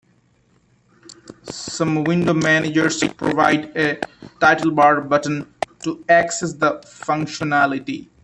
Some 1.43 2.03
window 2.05 2.33
managers 2.33 3.03
provide 3.03 3.65
a 3.77 3.97
titlebar 4.39 5.07
button 5.07 5.53
to 5.83 6.03
access 6.09 6.53
the 6.53 6.79
functionality. 6.79 8.07